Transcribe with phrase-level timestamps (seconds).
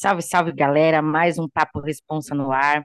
[0.00, 1.02] Salve, salve, galera!
[1.02, 2.84] Mais um Papo Responsa no ar.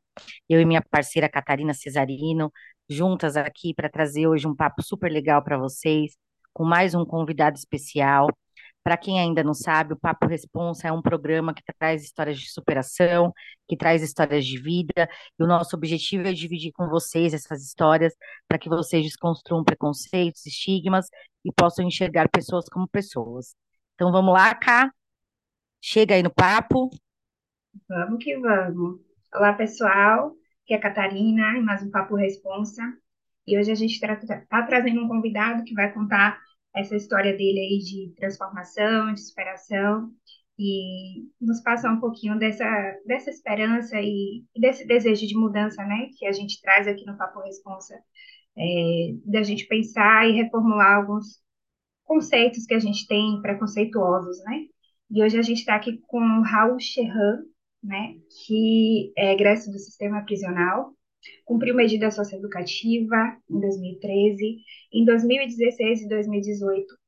[0.49, 2.51] Eu e minha parceira Catarina Cesarino,
[2.89, 6.17] juntas aqui para trazer hoje um papo super legal para vocês,
[6.51, 8.27] com mais um convidado especial.
[8.83, 12.51] Para quem ainda não sabe, o Papo Responsa é um programa que traz histórias de
[12.51, 13.31] superação,
[13.67, 15.07] que traz histórias de vida,
[15.39, 18.15] e o nosso objetivo é dividir com vocês essas histórias
[18.47, 21.05] para que vocês desconstruam preconceitos, estigmas
[21.45, 23.53] e possam enxergar pessoas como pessoas.
[23.93, 24.91] Então vamos lá, Cá?
[25.85, 26.89] Chega aí no papo.
[27.89, 28.99] Vamos que vamos.
[29.33, 30.35] Olá, pessoal.
[30.63, 32.81] Aqui é a Catarina, mais um Papo Responsa.
[33.47, 34.15] E hoje a gente está
[34.47, 36.39] tá trazendo um convidado que vai contar
[36.75, 40.11] essa história dele aí de transformação, de superação
[40.57, 42.65] e nos passar um pouquinho dessa,
[43.07, 47.17] dessa esperança e, e desse desejo de mudança, né, que a gente traz aqui no
[47.17, 47.95] Papo Responsa,
[48.55, 51.41] é, da gente pensar e reformular alguns
[52.03, 54.65] conceitos que a gente tem preconceituosos, né?
[55.09, 57.43] E hoje a gente está aqui com o Raul Cherran,
[57.83, 60.93] né, que é egresso do sistema prisional,
[61.45, 64.57] cumpriu medida socioeducativa em 2013,
[64.93, 67.03] em 2016 e 2018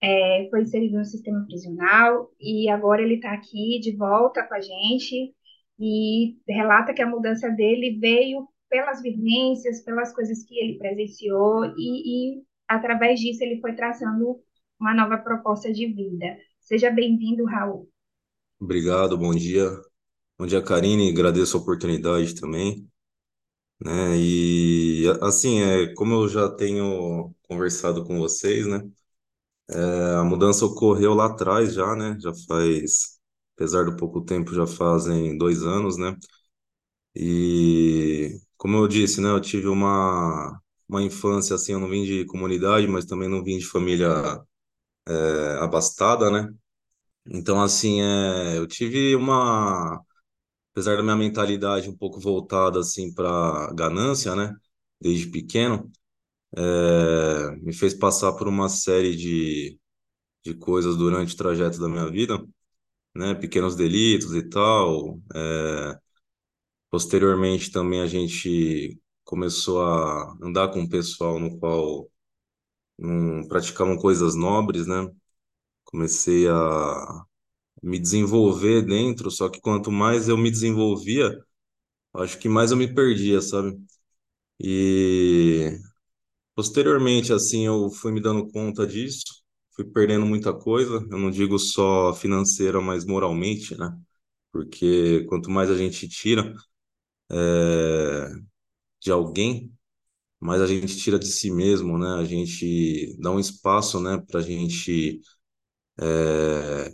[0.00, 4.60] é, foi inserido no sistema prisional e agora ele está aqui de volta com a
[4.60, 5.34] gente
[5.78, 12.36] e relata que a mudança dele veio pelas vivências, pelas coisas que ele presenciou e,
[12.36, 14.38] e através disso ele foi traçando
[14.78, 16.36] uma nova proposta de vida.
[16.60, 17.88] Seja bem-vindo, Raul.
[18.60, 19.70] Obrigado, bom dia.
[20.38, 21.10] Bom dia, Karine.
[21.10, 22.88] Agradeço a oportunidade também.
[23.80, 24.16] Né?
[24.18, 28.82] E assim, é, como eu já tenho conversado com vocês, né?
[29.70, 32.16] É, a mudança ocorreu lá atrás já, né?
[32.20, 33.18] Já faz,
[33.56, 36.16] apesar do pouco tempo, já fazem dois anos, né?
[37.14, 39.30] E como eu disse, né?
[39.30, 43.58] Eu tive uma, uma infância assim, eu não vim de comunidade, mas também não vim
[43.58, 44.08] de família
[45.08, 46.52] é, abastada, né?
[47.26, 50.00] Então, assim, é, eu tive uma,
[50.76, 54.54] apesar da minha mentalidade um pouco voltada assim para ganância, né?
[55.00, 55.90] Desde pequeno,
[56.56, 59.78] é, me fez passar por uma série de,
[60.44, 62.38] de coisas durante o trajeto da minha vida,
[63.16, 63.34] né?
[63.34, 65.20] Pequenos delitos e tal.
[65.34, 65.98] É,
[66.90, 72.10] posteriormente também a gente começou a andar com um pessoal no qual
[72.98, 75.10] não praticavam coisas nobres, né?
[75.84, 77.24] Comecei a
[77.88, 81.38] me desenvolver dentro, só que quanto mais eu me desenvolvia,
[82.14, 83.78] acho que mais eu me perdia, sabe?
[84.60, 85.78] E
[86.54, 89.24] posteriormente, assim, eu fui me dando conta disso,
[89.74, 93.96] fui perdendo muita coisa, eu não digo só financeira, mas moralmente, né?
[94.52, 96.54] Porque quanto mais a gente tira
[97.30, 98.30] é,
[99.02, 99.72] de alguém,
[100.40, 102.08] mais a gente tira de si mesmo, né?
[102.20, 105.20] A gente dá um espaço, né, para a gente
[106.00, 106.92] é,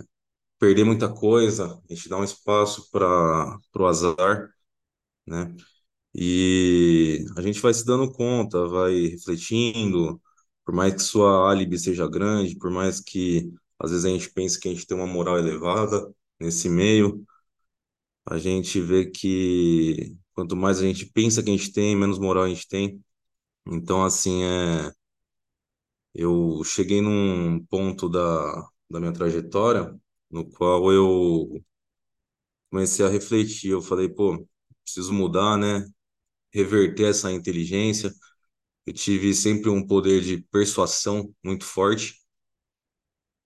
[0.62, 4.49] perder muita coisa, a gente dá um espaço para o azar,
[5.27, 5.55] né?
[6.15, 10.21] E a gente vai se dando conta, vai refletindo,
[10.65, 14.61] por mais que sua álibi seja grande, por mais que às vezes a gente pense
[14.61, 17.25] que a gente tem uma moral elevada nesse meio,
[18.27, 22.44] a gente vê que quanto mais a gente pensa que a gente tem, menos moral
[22.44, 23.03] a gente tem.
[23.67, 24.93] Então, assim, é...
[26.15, 29.99] eu cheguei num ponto da, da minha trajetória
[30.32, 31.62] no qual eu
[32.70, 33.70] comecei a refletir.
[33.70, 34.47] Eu falei, pô,
[34.84, 35.87] preciso mudar, né?
[36.53, 38.12] Reverter essa inteligência.
[38.87, 42.16] Eu tive sempre um poder de persuasão muito forte,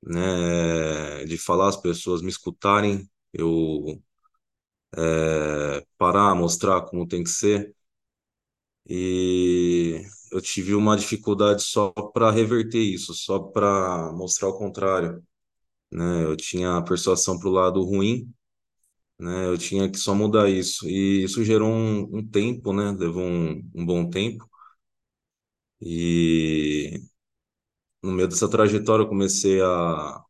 [0.03, 1.25] né?
[1.25, 4.01] De falar as pessoas me escutarem, eu
[4.97, 7.75] é, parar, mostrar como tem que ser.
[8.89, 15.23] E eu tive uma dificuldade só para reverter isso, só para mostrar o contrário
[15.93, 16.25] né?
[16.25, 18.33] Eu tinha a persuasão para o lado ruim,
[19.19, 19.47] né?
[19.47, 20.89] Eu tinha que só mudar isso.
[20.89, 22.93] E isso gerou um, um tempo, né?
[22.99, 24.49] Levou um, um bom tempo.
[25.81, 27.01] E
[28.03, 30.23] no meio dessa trajetória eu comecei a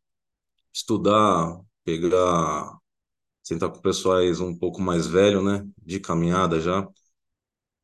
[0.73, 2.77] estudar, pegar,
[3.43, 5.67] sentar com pessoais um pouco mais velho, né?
[5.85, 6.87] De caminhada já.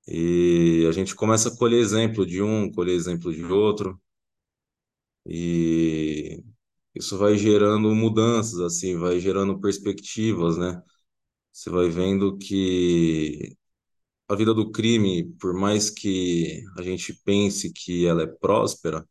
[0.08, 4.00] E a gente começa a colher exemplo de um, colher exemplo de outro.
[5.25, 6.44] E
[6.95, 10.81] isso vai gerando mudanças, assim, vai gerando perspectivas, né?
[11.51, 13.57] Você vai vendo que
[14.30, 19.07] a vida do crime, por mais que a gente pense que ela é próspera,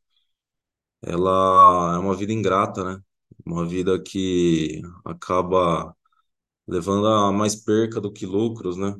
[1.02, 3.02] ela é uma vida ingrata, né?
[3.46, 5.94] Uma vida que acaba
[6.68, 8.94] levando a mais perca do que lucros, né?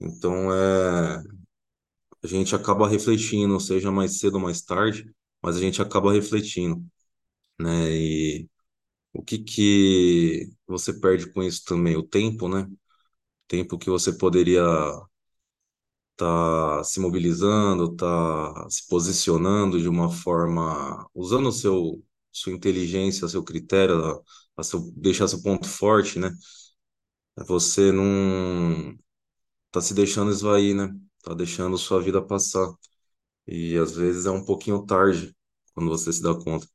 [0.00, 1.22] Então é
[2.22, 6.84] a gente acaba refletindo, seja mais cedo ou mais tarde, mas a gente acaba refletindo
[7.60, 7.90] né?
[7.96, 8.48] E
[9.14, 11.96] o que que você perde com isso também?
[11.96, 12.68] O tempo, né?
[13.48, 14.62] Tempo que você poderia
[16.12, 22.02] estar se mobilizando, tá se posicionando de uma forma, usando o seu
[22.32, 24.20] sua inteligência, seu critério, a,
[24.58, 26.30] a seu, deixar seu ponto forte, né?
[27.46, 28.96] Você não
[29.72, 30.94] tá se deixando esvair, né?
[31.24, 32.68] Tá deixando sua vida passar.
[33.46, 35.36] E às vezes é um pouquinho tarde
[35.74, 36.68] quando você se dá conta.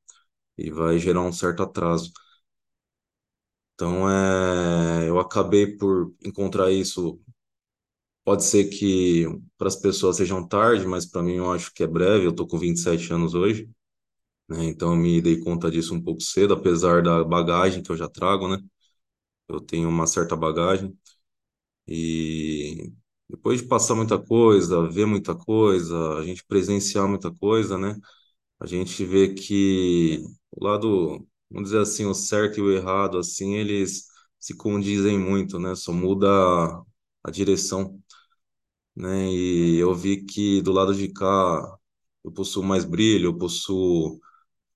[0.57, 2.11] E vai gerar um certo atraso.
[3.75, 7.19] Então, é, eu acabei por encontrar isso.
[8.23, 9.25] Pode ser que
[9.57, 12.25] para as pessoas sejam tarde, mas para mim eu acho que é breve.
[12.25, 13.69] Eu estou com 27 anos hoje,
[14.50, 14.65] né?
[14.65, 18.09] Então eu me dei conta disso um pouco cedo, apesar da bagagem que eu já
[18.09, 18.59] trago, né?
[19.49, 20.97] Eu tenho uma certa bagagem.
[21.88, 22.91] E
[23.29, 27.95] depois de passar muita coisa, ver muita coisa, a gente presenciar muita coisa, né?
[28.59, 30.23] A gente vê que
[30.55, 34.07] o lado, vamos dizer assim, o certo e o errado, assim, eles
[34.39, 35.75] se condizem muito, né?
[35.75, 36.27] Só muda
[37.23, 38.01] a direção,
[38.95, 39.27] né?
[39.31, 41.77] E eu vi que do lado de cá
[42.23, 44.19] eu possuo mais brilho, eu possuo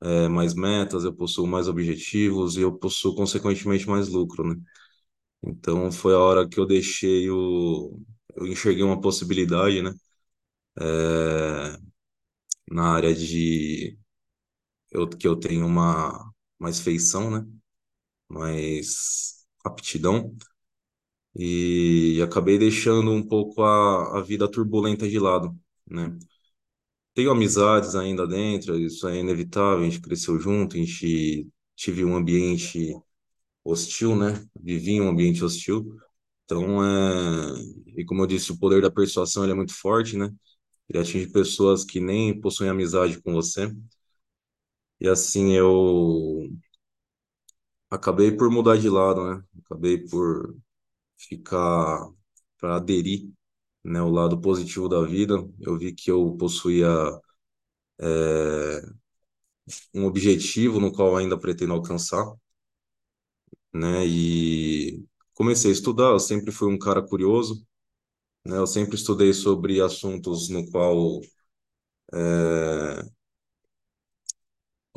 [0.02, 4.56] é, mais metas, eu possuo mais objetivos e eu possuo, consequentemente, mais lucro, né?
[5.44, 8.00] Então foi a hora que eu deixei o.
[8.36, 9.94] Eu enxerguei uma possibilidade, né?
[10.80, 11.78] É,
[12.72, 13.98] na área de.
[14.92, 17.46] Eu, que eu tenho uma mais feição, né?
[18.30, 20.36] Mais aptidão.
[21.36, 25.56] E acabei deixando um pouco a, a vida turbulenta de lado,
[25.90, 26.18] né?
[27.14, 32.16] Tenho amizades ainda dentro, isso é inevitável, a gente cresceu junto, a gente tive um
[32.16, 32.94] ambiente
[33.64, 34.46] hostil, né?
[34.60, 35.98] Vivi em um ambiente hostil.
[36.46, 37.54] Então, é...
[37.98, 40.32] e como eu disse, o poder da persuasão é muito forte, né?
[40.90, 43.72] Ele atinge pessoas que nem possuem amizade com você.
[45.00, 46.50] E assim, eu
[47.90, 49.44] acabei por mudar de lado, né?
[49.66, 50.56] Acabei por
[51.18, 52.10] ficar
[52.60, 53.32] para aderir,
[53.84, 55.36] né, o lado positivo da vida.
[55.62, 56.88] Eu vi que eu possuía
[58.00, 58.82] é,
[59.94, 62.26] um objetivo no qual ainda pretendo alcançar,
[63.74, 64.06] né?
[64.06, 66.12] E comecei a estudar.
[66.12, 67.66] Eu sempre fui um cara curioso,
[68.46, 68.58] né?
[68.58, 71.22] Eu sempre estudei sobre assuntos no qual
[72.14, 73.04] é,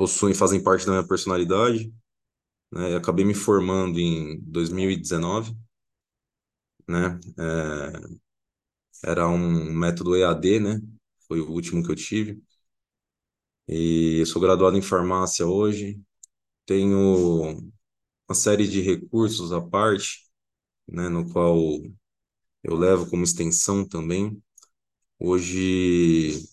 [0.01, 1.93] possuem, fazem parte da minha personalidade,
[2.71, 2.93] né?
[2.93, 5.55] Eu acabei me formando em 2019,
[6.87, 7.19] né?
[7.39, 10.81] É, era um método EAD, né?
[11.27, 12.41] Foi o último que eu tive.
[13.67, 15.99] E sou graduado em farmácia hoje.
[16.65, 17.57] Tenho
[18.29, 20.19] uma série de recursos à parte,
[20.87, 21.57] né, no qual
[22.63, 24.41] eu levo como extensão também.
[25.19, 26.43] Hoje,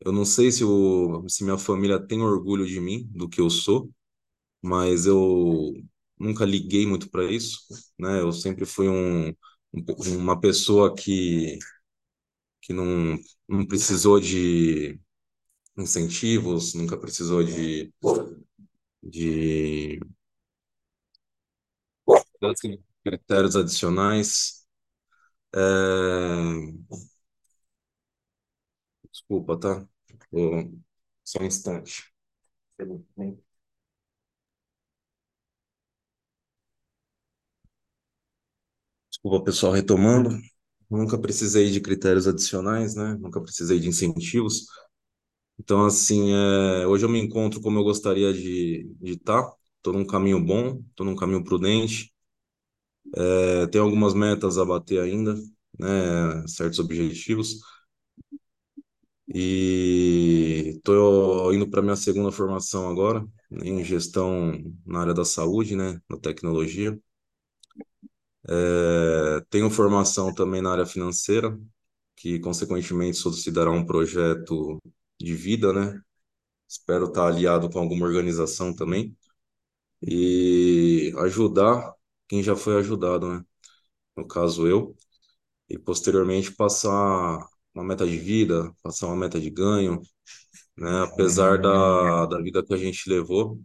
[0.00, 3.50] eu não sei se, o, se minha família tem orgulho de mim, do que eu
[3.50, 3.90] sou,
[4.62, 5.74] mas eu
[6.18, 7.60] nunca liguei muito para isso,
[7.98, 8.20] né?
[8.20, 9.34] Eu sempre fui um, um,
[10.18, 11.58] uma pessoa que,
[12.62, 13.18] que não,
[13.48, 15.00] não precisou de
[15.78, 17.92] incentivos, nunca precisou de,
[19.02, 19.98] de
[23.04, 24.64] critérios adicionais.
[25.54, 25.60] É...
[29.28, 29.88] Desculpa, tá?
[31.24, 32.12] Só um instante.
[39.10, 40.30] Desculpa, pessoal, retomando.
[40.90, 43.14] Nunca precisei de critérios adicionais, né?
[43.20, 44.64] Nunca precisei de incentivos.
[45.58, 46.86] Então, assim, é...
[46.86, 49.42] hoje eu me encontro como eu gostaria de estar.
[49.44, 49.56] Tá.
[49.78, 52.12] Estou num caminho bom, estou num caminho prudente.
[53.16, 55.34] É, tenho algumas metas a bater ainda,
[55.78, 56.46] né?
[56.48, 57.58] Certos objetivos.
[59.34, 64.52] E estou indo para minha segunda formação agora, em gestão
[64.86, 66.00] na área da saúde, né?
[66.08, 66.98] Na tecnologia.
[68.48, 71.58] É, tenho formação também na área financeira,
[72.16, 74.80] que consequentemente solicitará um projeto
[75.20, 76.00] de vida, né?
[76.68, 79.16] Espero estar aliado com alguma organização também
[80.02, 81.94] e ajudar
[82.28, 83.44] quem já foi ajudado, né?
[84.16, 84.96] No caso eu,
[85.68, 87.38] e posteriormente passar
[87.78, 90.02] uma meta de vida, passar uma meta de ganho,
[90.76, 91.02] né?
[91.04, 93.60] Apesar da, da vida que a gente levou,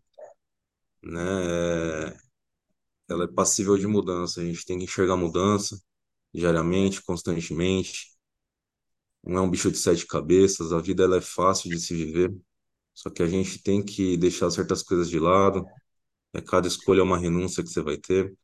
[1.01, 2.13] né?
[3.09, 5.79] Ela é passível de mudança, a gente tem que enxergar mudança
[6.33, 8.11] diariamente, constantemente.
[9.23, 12.35] Não é um bicho de sete cabeças, a vida ela é fácil de se viver,
[12.93, 15.65] só que a gente tem que deixar certas coisas de lado,
[16.33, 18.35] é, cada escolha é uma renúncia que você vai ter.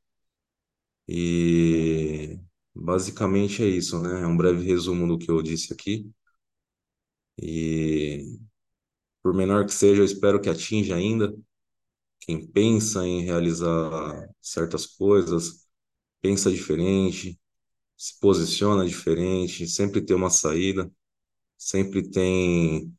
[1.08, 2.40] E
[2.76, 4.22] basicamente é isso, né?
[4.22, 6.10] É um breve resumo do que eu disse aqui.
[7.42, 8.38] E
[9.24, 11.36] por menor que seja, eu espero que atinja ainda,
[12.22, 15.68] quem pensa em realizar certas coisas,
[16.22, 17.40] pensa diferente,
[17.98, 20.92] se posiciona diferente, sempre tem uma saída,
[21.58, 22.94] sempre tem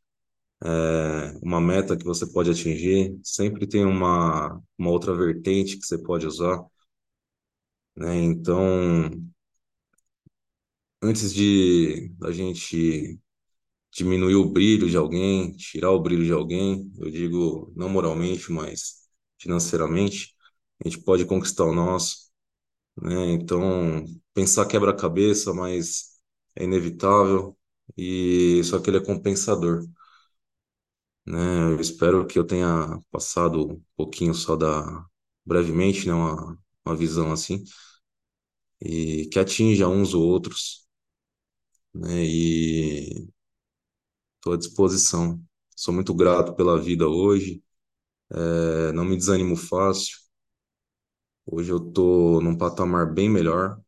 [0.63, 5.99] é, uma meta que você pode atingir, sempre tem uma, uma outra vertente que você
[5.99, 6.65] pode usar,
[7.97, 8.15] né?
[8.25, 9.11] Então,
[11.03, 13.19] antes de a gente
[13.93, 19.09] diminuir o brilho de alguém, tirar o brilho de alguém, eu digo não moralmente, mas
[19.41, 20.35] financeiramente,
[20.85, 22.31] a gente pode conquistar o nosso,
[23.03, 23.33] né?
[23.33, 24.05] Então,
[24.35, 26.19] pensar quebra-cabeça, mas
[26.57, 27.57] é inevitável
[27.97, 29.85] e só que ele é compensador,
[31.27, 31.39] né?
[31.73, 35.05] Eu espero que eu tenha passado um pouquinho só da
[35.45, 37.65] brevemente, né, uma, uma visão assim
[38.81, 40.87] e que atinja uns ou outros,
[41.95, 42.25] né?
[42.25, 43.29] E
[44.37, 45.41] estou à disposição.
[45.77, 47.63] Sou muito grato pela vida hoje.
[48.53, 50.17] É, não me desanimo fácil.
[51.47, 53.81] Hoje eu estou num patamar bem melhor,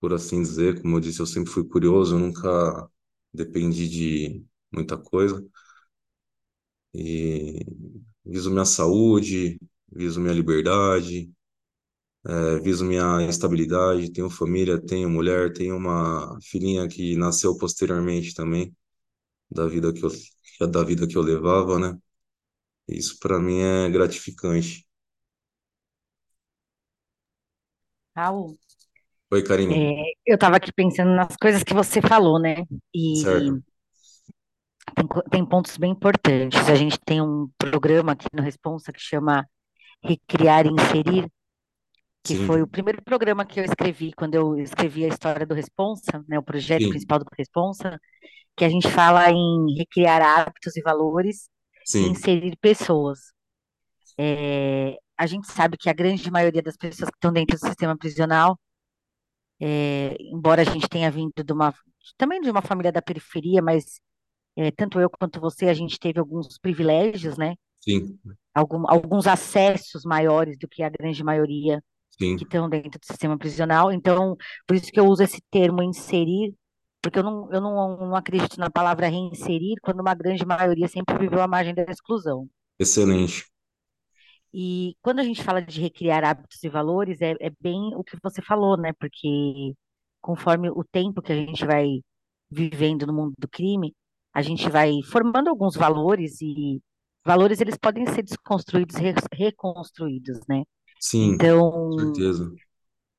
[0.00, 0.82] por assim dizer.
[0.82, 2.88] Como eu disse, eu sempre fui curioso, eu nunca
[3.34, 5.44] dependi de muita coisa.
[6.94, 7.64] E
[8.24, 9.58] viso minha saúde,
[9.92, 11.32] viso minha liberdade,
[12.28, 14.12] é, viso minha estabilidade.
[14.12, 18.74] Tenho família, tenho mulher, tenho uma filhinha que nasceu posteriormente também
[19.50, 21.98] da vida que eu, da vida que eu levava, né?
[22.88, 24.86] Isso para mim é gratificante.
[28.16, 28.58] Raul,
[29.30, 29.78] Oi, Karine.
[29.80, 32.56] é, eu estava aqui pensando nas coisas que você falou, né?
[32.94, 33.60] E Certo.
[34.94, 36.68] tem, co- tem pontos bem importantes.
[36.68, 39.46] A gente tem um programa aqui no Responsa que chama
[40.04, 41.28] Recriar e Inserir,
[42.24, 45.54] que foi o Sim, primeiro programa que eu escrevi quando eu escrevi a história do
[45.54, 46.38] Responsa, né?
[46.38, 47.98] O projeto sim, principal do Responsa,
[48.56, 51.48] que a gente fala em recriar hábitos e valores
[51.98, 53.20] e sim, inserir pessoas.
[54.18, 57.96] É, a gente sabe que a grande maioria das pessoas que estão dentro do sistema
[57.96, 58.58] prisional
[59.60, 61.74] É, embora a gente tenha vindo de uma,
[62.16, 64.00] também de uma família da periferia, mas
[64.56, 67.56] é, tanto eu quanto você, a gente teve alguns privilégios, né?
[67.80, 68.18] sim,
[68.54, 71.82] Algum, alguns acessos maiores do que a grande maioria
[72.36, 72.44] que sim.
[72.44, 73.92] estão dentro do sistema prisional.
[73.92, 76.54] Então, por isso que eu uso esse termo inserir,
[77.02, 81.18] porque eu não, eu não, não acredito na palavra reinserir, quando uma grande maioria sempre
[81.18, 82.48] viveu à margem da exclusão.
[82.78, 83.44] Excelente.
[84.52, 88.16] E quando a gente fala de recriar hábitos e valores, é, é bem o que
[88.22, 88.92] você falou, né?
[88.98, 89.74] Porque
[90.20, 92.00] conforme o tempo que a gente vai
[92.50, 93.94] vivendo no mundo do crime,
[94.32, 96.80] a gente vai formando alguns valores e
[97.24, 100.64] valores eles podem ser desconstruídos, re- reconstruídos, né?
[101.00, 102.52] Sim, com Então, certeza.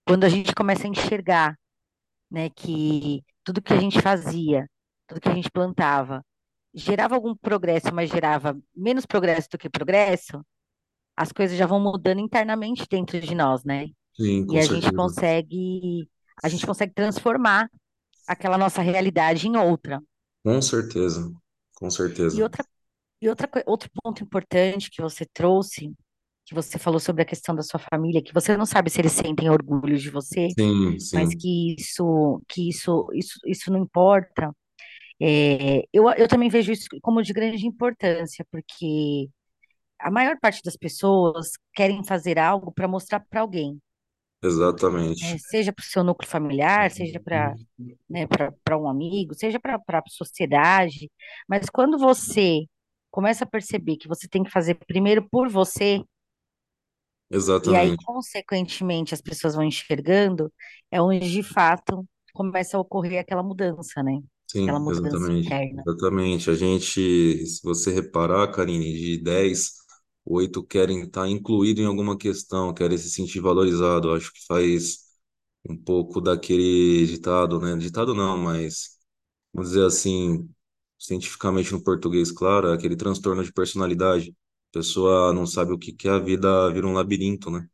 [0.07, 1.57] quando a gente começa a enxergar,
[2.31, 4.69] né, que tudo que a gente fazia,
[5.07, 6.23] tudo que a gente plantava,
[6.73, 10.45] gerava algum progresso, mas gerava menos progresso do que progresso,
[11.17, 13.87] as coisas já vão mudando internamente dentro de nós, né?
[14.13, 14.93] Sim, E com a gente certeza.
[14.93, 16.09] consegue,
[16.43, 17.69] a gente consegue transformar
[18.27, 20.01] aquela nossa realidade em outra.
[20.43, 21.31] Com certeza.
[21.75, 21.89] Com
[22.31, 22.43] E certeza.
[22.43, 22.63] outra,
[23.21, 25.93] e outra, coi- outro ponto importante que você trouxe,
[26.49, 29.11] que você falou sobre a questão da sua família, que você não sabe se eles
[29.11, 31.37] sentem orgulho de você, Sim, mas sim.
[31.37, 34.51] que isso, que isso, isso, isso não importa.
[35.21, 39.29] É, eu, eu também vejo isso como de grande importância, porque
[39.99, 43.79] a maior parte das pessoas querem fazer algo para mostrar para alguém.
[44.41, 45.37] Exatamente.
[45.39, 47.53] Seja para o seu núcleo familiar, seja para
[48.09, 48.25] né,
[48.63, 51.11] para um amigo, seja para a sociedade,
[51.47, 52.65] mas quando você
[53.11, 56.01] começa a perceber que você tem que fazer primeiro por você,
[57.63, 58.05] e aí, Exatamente.
[58.05, 60.51] consequentemente, as pessoas vão enxergando,
[60.91, 64.19] é onde de fato começa a ocorrer aquela mudança, né?
[64.63, 65.51] Aquela Sim, mudança exatamente.
[65.51, 65.85] interna.
[65.85, 66.49] Exatamente.
[66.49, 69.73] A gente, se você reparar, Karine, de 10,
[70.25, 74.11] oito querem estar incluído em alguma questão, querem se sentir valorizado.
[74.11, 74.99] Acho que faz
[75.69, 77.75] um pouco daquele ditado, né?
[77.77, 78.97] Ditado não, mas
[79.53, 80.49] vamos dizer assim,
[80.99, 84.35] cientificamente no português, claro, é aquele transtorno de personalidade.
[84.71, 87.67] Pessoa não sabe o que que é a vida, vira um labirinto, né?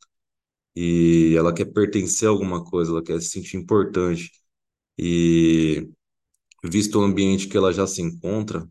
[0.75, 4.31] E ela quer pertencer a alguma coisa, ela quer se sentir importante.
[4.99, 5.89] E
[6.65, 8.67] visto o ambiente que ela já se encontra,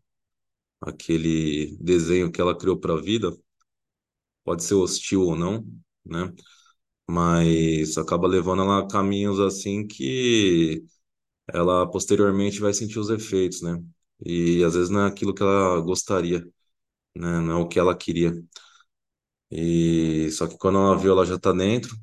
[0.81, 3.33] aquele desenho que ela criou para a vida,
[4.45, 5.64] pode ser hostil ou não,
[6.04, 6.33] né?
[7.09, 10.85] Mas acaba levando ela a caminhos assim que
[11.49, 13.83] ela posteriormente vai sentir os efeitos, né?
[14.26, 16.47] E às vezes não é aquilo que ela gostaria,
[17.14, 17.40] né?
[17.40, 18.33] Não é o que ela queria.
[19.50, 21.97] E só que quando ela viu, ela já está dentro,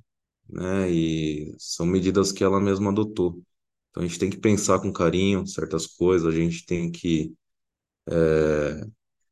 [0.50, 0.90] né?
[0.92, 3.42] E são medidas que ela mesma adotou.
[3.90, 7.36] Então a gente tem que pensar com carinho certas coisas, a gente tem que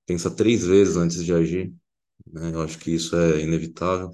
[0.06, 1.74] pensar três vezes antes de agir,
[2.28, 2.52] né?
[2.54, 4.12] Eu acho que isso é inevitável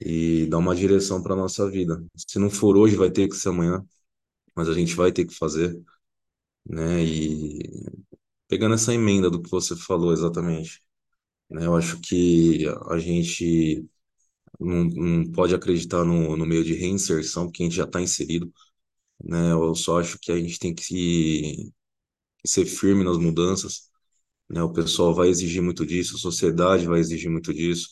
[0.00, 2.04] e dá uma direção para nossa vida.
[2.16, 3.84] Se não for hoje, vai ter que ser amanhã,
[4.56, 5.80] mas a gente vai ter que fazer,
[6.66, 7.04] né?
[7.04, 7.60] E
[8.48, 10.82] pegando essa emenda do que você falou exatamente,
[11.50, 11.66] né?
[11.66, 13.86] Eu acho que a gente
[14.60, 18.52] não, não pode acreditar no, no meio de reinserção, porque a gente já está inserido,
[19.24, 19.52] né?
[19.52, 21.72] Eu só acho que a gente tem que,
[22.46, 23.90] ser firme nas mudanças,
[24.48, 24.62] né?
[24.62, 27.88] O pessoal vai exigir muito disso, a sociedade vai exigir muito disso,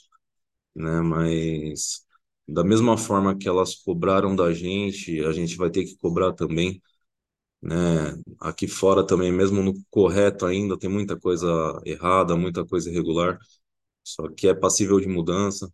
[0.74, 1.00] né?
[1.02, 2.02] Mas
[2.48, 6.82] da mesma forma que elas cobraram da gente, a gente vai ter que cobrar também,
[7.64, 7.76] né?
[8.40, 11.48] Aqui fora também, mesmo no correto ainda, tem muita coisa
[11.84, 13.38] errada, muita coisa irregular,
[14.04, 15.72] só que é passível de mudança,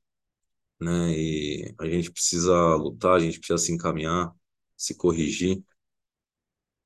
[0.81, 1.13] né?
[1.13, 4.33] E a gente precisa lutar, a gente precisa se encaminhar,
[4.77, 5.63] se corrigir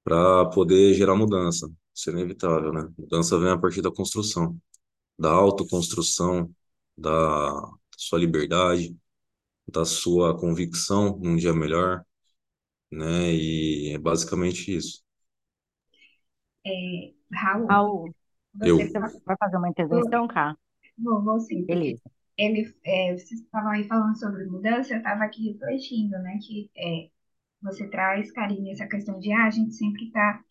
[0.02, 1.70] para poder gerar mudança.
[1.94, 2.88] Isso é inevitável, né?
[2.98, 4.58] Mudança vem a partir da construção,
[5.18, 6.54] da autoconstrução,
[6.96, 8.96] da sua liberdade,
[9.68, 12.04] da sua convicção num dia melhor,
[12.90, 13.32] né?
[13.34, 15.02] E é basicamente isso.
[16.66, 18.14] É, Raul, Raul,
[18.62, 20.56] Eu, você vai fazer uma intervenção, cá?
[20.98, 22.02] vou, vou sim, Beleza.
[22.38, 27.10] ele, é, vocês estavam aí falando sobre mudança, eu estava aqui refletindo, né, que é,
[27.62, 30.42] você traz, Karine, essa questão de ah, a gente sempre está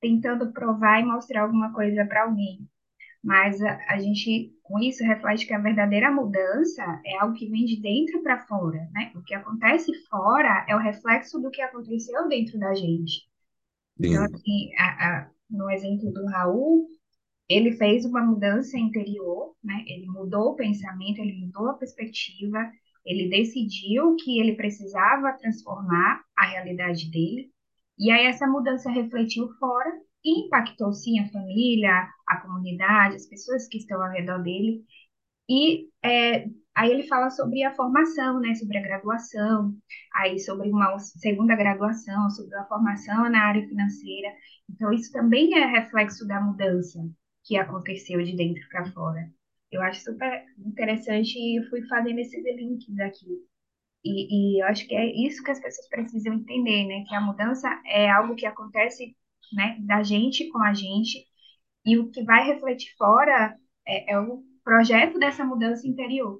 [0.00, 2.68] tentando provar e mostrar alguma coisa para alguém.
[3.22, 7.66] Mas a, a gente, com isso, reflete que a verdadeira mudança é algo que vem
[7.66, 9.12] de dentro para fora, né?
[9.14, 13.28] O que acontece fora é o reflexo do que aconteceu dentro da gente.
[14.00, 16.88] Então, sim, assim, a, a, no exemplo do Raul,
[17.46, 19.84] ele fez uma mudança interior, né?
[19.86, 22.58] Ele mudou o pensamento, ele mudou a perspectiva,
[23.04, 27.50] ele decidiu que ele precisava transformar a realidade dele,
[27.98, 33.78] e aí essa mudança refletiu fora impactou sim a família, a comunidade, as pessoas que
[33.78, 34.84] estão ao redor dele.
[35.48, 38.54] E é, aí ele fala sobre a formação, né?
[38.54, 39.76] Sobre a graduação,
[40.14, 44.28] aí sobre uma segunda graduação, sobre a formação na área financeira.
[44.70, 46.98] Então, isso também é reflexo da mudança
[47.44, 49.30] que aconteceu de dentro para fora.
[49.70, 53.26] Eu acho super interessante e fui fazendo esses links aqui.
[54.04, 57.04] E, e eu acho que é isso que as pessoas precisam entender, né?
[57.08, 59.16] Que a mudança é algo que acontece,
[59.54, 61.26] né, da gente com a gente,
[61.86, 66.38] e o que vai refletir fora é, é o projeto dessa mudança interior.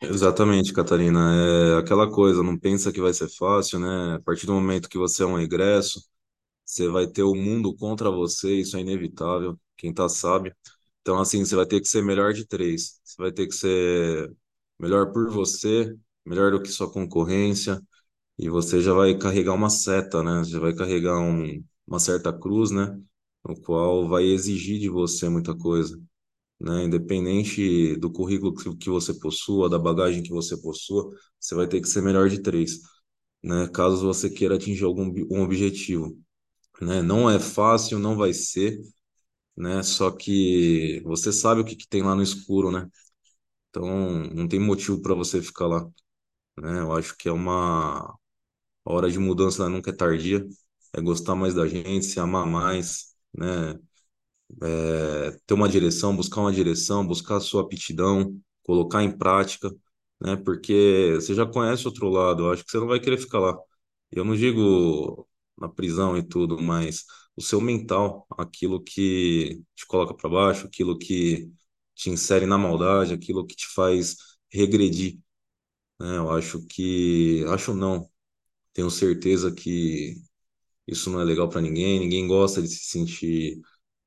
[0.00, 1.20] exatamente, Catarina.
[1.76, 4.16] É aquela coisa, não pensa que vai ser fácil, né?
[4.16, 6.00] A partir do momento que você é um egresso,
[6.64, 10.54] você vai ter o mundo contra você, isso é inevitável, quem tá sabe.
[11.02, 13.00] Então, assim, você vai ter que ser melhor de três.
[13.04, 14.32] Você vai ter que ser
[14.80, 15.94] melhor por você,
[16.26, 17.80] melhor do que sua concorrência,
[18.38, 20.44] e você já vai carregar uma seta, né?
[20.44, 23.00] Já vai carregar um, uma certa cruz, né?
[23.44, 26.00] O qual vai exigir de você muita coisa,
[26.60, 26.84] né?
[26.84, 31.88] Independente do currículo que você possua, da bagagem que você possua, você vai ter que
[31.88, 32.80] ser melhor de três,
[33.42, 33.68] né?
[33.68, 36.18] Caso você queira atingir algum um objetivo,
[36.82, 37.02] né?
[37.02, 38.78] Não é fácil, não vai ser,
[39.56, 39.82] né?
[39.82, 42.88] Só que você sabe o que que tem lá no escuro, né?
[43.70, 43.86] Então,
[44.34, 45.84] não tem motivo para você ficar lá,
[46.58, 46.80] né?
[46.80, 48.16] Eu acho que é uma
[48.84, 50.46] hora de mudança nunca é tardia.
[50.94, 53.78] É gostar mais da gente, se amar mais, né?
[54.62, 59.70] É ter uma direção, buscar uma direção, buscar a sua aptidão, colocar em prática,
[60.20, 60.36] né?
[60.36, 63.56] Porque você já conhece outro lado, acho que você não vai querer ficar lá.
[64.10, 65.28] Eu não digo
[65.58, 67.04] na prisão e tudo, mas
[67.36, 71.50] o seu mental, aquilo que te coloca para baixo, aquilo que
[71.94, 74.16] te insere na maldade, aquilo que te faz
[74.52, 75.18] regredir,
[76.00, 76.16] né?
[76.18, 78.08] Eu acho que, acho não,
[78.74, 80.16] tenho certeza que
[80.86, 83.60] isso não é legal para ninguém, ninguém gosta de se sentir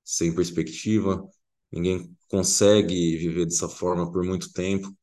[0.04, 1.28] sem perspectiva,
[1.72, 4.96] ninguém consegue viver dessa forma por muito tempo,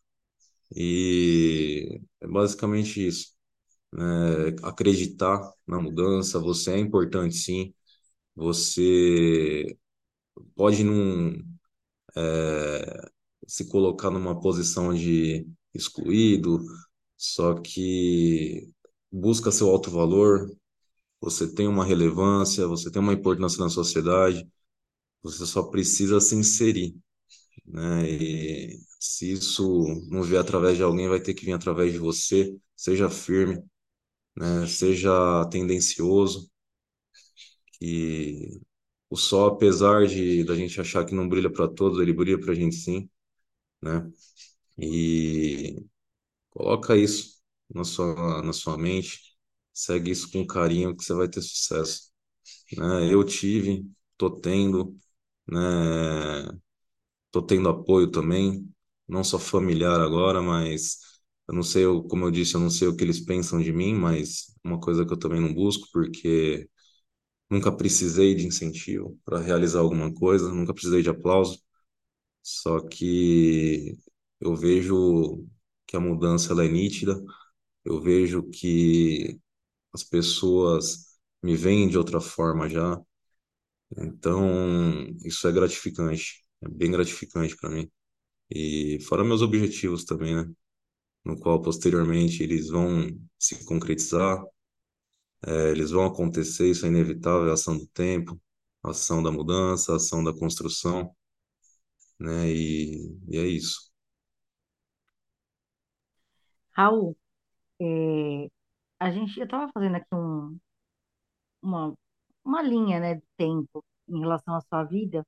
[0.74, 3.32] e é basicamente isso,
[3.92, 4.02] né?
[4.64, 7.74] Acreditar na mudança, você é importante sim,
[8.36, 9.76] você
[10.56, 11.34] pode não
[12.16, 13.10] é,
[13.46, 16.60] se colocar numa posição de excluído,
[17.16, 18.72] só que
[19.12, 20.50] busca seu alto valor,
[21.24, 24.48] você tem uma relevância, você tem uma importância na sociedade,
[25.22, 26.96] você só precisa se inserir,
[27.66, 28.08] né?
[28.10, 32.56] E se isso não vier através de alguém, vai ter que vir através de você.
[32.76, 33.62] Seja firme,
[34.36, 34.66] né?
[34.68, 36.50] Seja tendencioso,
[37.78, 38.60] que
[39.10, 42.52] o sol, apesar de da gente achar que não brilha para todos, ele brilha para
[42.52, 43.08] a gente sim,
[43.82, 44.10] né?
[44.78, 45.84] E
[46.50, 47.40] coloca isso
[47.74, 49.33] na sua, na sua mente,
[49.74, 52.10] segue isso com carinho que você vai ter sucesso,
[52.76, 53.12] né?
[53.12, 53.86] Eu tive,
[54.18, 54.96] tô tendo,
[55.48, 55.58] né?
[57.30, 58.68] tô tendo apoio também,
[59.08, 60.98] não só familiar agora, mas
[61.48, 63.94] eu não sei, como eu disse, eu não sei o que eles pensam de mim,
[63.94, 66.68] mas uma coisa que eu também não busco, porque
[67.50, 71.60] nunca precisei de incentivo para realizar alguma coisa, nunca precisei de aplauso,
[72.42, 73.96] só que
[74.40, 75.46] eu vejo
[75.86, 77.22] que a mudança ela é nítida,
[77.84, 79.40] eu vejo que
[79.94, 83.00] as pessoas me veem de outra forma já,
[83.96, 87.90] então isso é gratificante, é bem gratificante para mim.
[88.50, 90.50] E fora meus objetivos também, né?
[91.24, 94.42] No qual posteriormente eles vão se concretizar,
[95.46, 98.40] é, eles vão acontecer, isso é inevitável, é a ação do tempo,
[98.82, 101.14] ação da mudança, ação da construção,
[102.18, 102.50] né?
[102.52, 103.92] E, e é isso.
[106.76, 107.16] Raul,
[107.80, 108.50] é,
[109.00, 110.58] a gente, eu estava fazendo aqui um,
[111.62, 111.94] uma,
[112.44, 115.24] uma linha, né, de tempo em relação à sua vida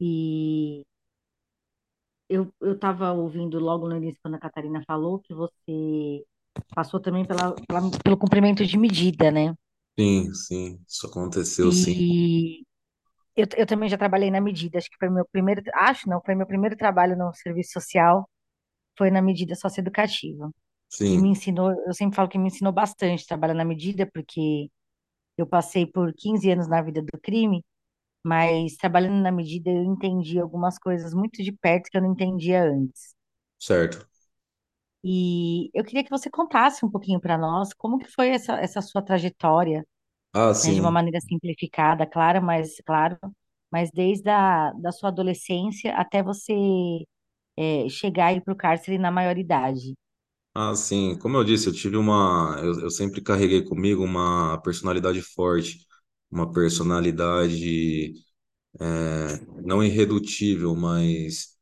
[0.00, 0.84] e
[2.28, 6.24] eu eu estava ouvindo logo no início quando a Catarina falou que você
[6.74, 9.54] passou também pela, pela- pelo cumprimento de medida, né?
[9.98, 12.02] Sim, sim, isso aconteceu sim.
[12.02, 12.62] E
[13.36, 16.34] eu, eu também já trabalhei na medida, acho que foi meu primeiro, acho não, foi
[16.34, 18.28] meu primeiro trabalho no serviço social,
[18.98, 20.50] foi na medida socioeducativa.
[21.10, 24.70] E me Sim, ensinou, eu sempre falo que me ensinou bastante trabalhar na medida, porque
[25.38, 27.64] eu passei por 15 anos na vida do crime,
[28.24, 32.64] mas trabalhando na medida eu entendi algumas coisas muito de perto que eu não entendia
[32.64, 33.14] antes.
[33.58, 34.06] certo.
[35.04, 38.80] E eu queria que você contasse um pouquinho para nós como que foi essa, essa
[38.82, 39.86] sua trajetória,
[40.32, 40.92] Ah, né, de uma sim.
[40.92, 43.18] maneira simplificada, clara, mas claro,
[43.72, 46.54] mas desde a da sua adolescência até você
[47.56, 49.94] é, chegar aí para o cárcere na maioridade.
[50.58, 51.18] Ah, sim.
[51.18, 52.56] Como eu disse, eu tive uma.
[52.62, 55.86] Eu, eu sempre carreguei comigo uma personalidade forte,
[56.30, 58.14] uma personalidade
[58.80, 61.56] é, não irredutível, mas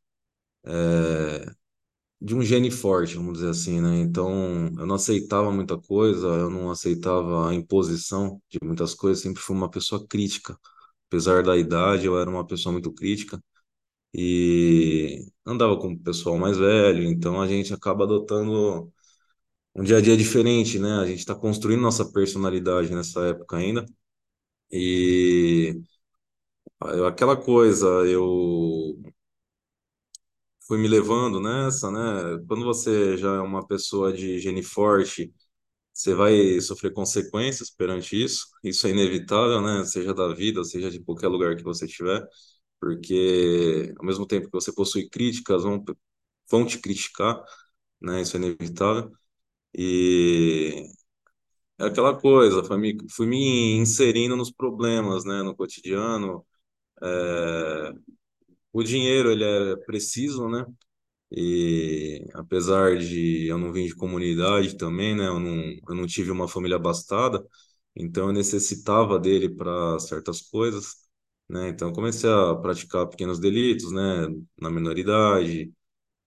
[2.21, 3.99] de um gene forte, vamos dizer assim, né?
[3.99, 9.41] Então, eu não aceitava muita coisa, eu não aceitava a imposição de muitas coisas, sempre
[9.41, 10.57] fui uma pessoa crítica.
[11.07, 13.41] Apesar da idade, eu era uma pessoa muito crítica
[14.13, 18.91] e andava com o pessoal mais velho, então a gente acaba adotando
[19.75, 20.93] um dia a dia diferente, né?
[20.99, 23.85] A gente está construindo nossa personalidade nessa época ainda.
[24.71, 25.81] E
[27.07, 28.95] aquela coisa, eu
[30.67, 32.43] fui me levando nessa, né?
[32.47, 35.33] Quando você já é uma pessoa de gene forte,
[35.93, 38.47] você vai sofrer consequências perante isso.
[38.63, 39.85] Isso é inevitável, né?
[39.85, 42.27] Seja da vida, seja de qualquer lugar que você estiver,
[42.79, 45.83] porque ao mesmo tempo que você possui críticas, vão,
[46.49, 47.43] vão te criticar,
[48.01, 48.21] né?
[48.21, 49.11] Isso é inevitável.
[49.77, 50.87] E
[51.79, 55.41] é aquela coisa, fui me, fui me inserindo nos problemas, né?
[55.43, 56.45] No cotidiano.
[57.03, 57.93] É,
[58.73, 60.65] o dinheiro, ele é preciso, né?
[61.31, 65.55] E apesar de eu não vir de comunidade também, né, eu não,
[65.89, 67.43] eu não tive uma família abastada,
[67.95, 71.04] então eu necessitava dele para certas coisas,
[71.49, 71.69] né?
[71.69, 74.27] Então comecei a praticar pequenos delitos, né,
[74.59, 75.73] na minoridade,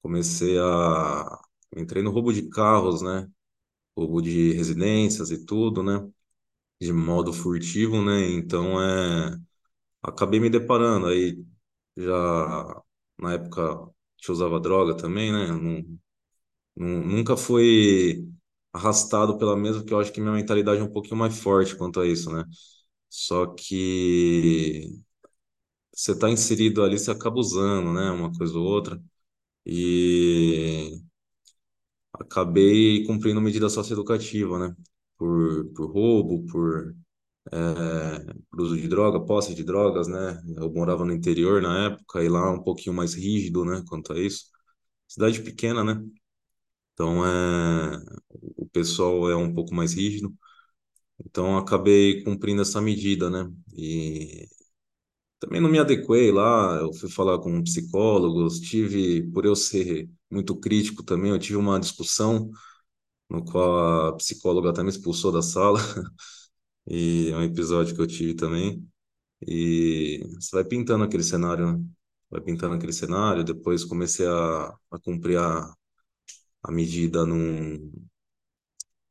[0.02, 1.40] comecei a
[1.76, 3.28] entrei no roubo de carros, né,
[3.96, 6.09] roubo de residências e tudo, né,
[6.81, 8.31] de modo furtivo, né?
[8.33, 9.38] Então é
[10.02, 11.44] acabei me deparando aí
[11.96, 12.83] já
[13.18, 15.48] na época que usava droga também, né?
[15.48, 15.98] Não,
[16.76, 18.26] Nu- Nunca foi
[18.72, 22.00] arrastado pela mesma, porque eu acho que minha mentalidade é um pouquinho mais forte quanto
[22.00, 22.44] a isso, né?
[23.11, 24.90] Só que
[25.98, 28.11] você está inserido ali, você acaba usando, né?
[28.11, 29.02] Uma coisa ou outra.
[29.66, 31.00] E
[32.12, 34.76] acabei cumprindo medida socioeducativa, né?
[35.16, 36.94] Por, por roubo, por,
[37.52, 40.40] é, por uso de droga, posse de drogas, né?
[40.56, 43.82] Eu morava no interior na época, e lá um pouquinho mais rígido, né?
[43.88, 44.46] Quanto a isso.
[45.08, 46.02] Cidade pequena, né?
[46.94, 47.98] Então, é,
[48.56, 50.34] o pessoal é um pouco mais rígido.
[51.24, 53.50] Então, acabei cumprindo essa medida, né?
[53.76, 54.48] E
[55.40, 56.77] também não me adequei lá.
[56.81, 58.61] Eu fui falar com psicólogos.
[58.61, 62.51] Tive, por eu ser muito crítico também, eu tive uma discussão
[63.31, 65.79] no qual a psicóloga até me expulsou da sala.
[66.87, 68.87] E é um episódio que eu tive também.
[69.46, 71.85] E você vai pintando aquele cenário, né?
[72.31, 73.44] Vai pintando aquele cenário.
[73.44, 75.74] Depois comecei a, a cumprir a,
[76.62, 77.92] a medida num,